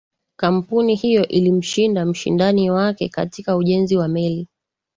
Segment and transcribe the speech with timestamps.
[0.37, 4.47] kampuni hiyo ilimshinda mshindani wake katika ujenzi wa meli